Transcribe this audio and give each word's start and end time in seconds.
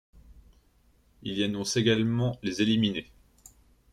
Il 1.21 1.37
y 1.37 1.43
annonce 1.43 1.77
également 1.77 2.39
les 2.41 2.63
éliminés. 2.63 3.11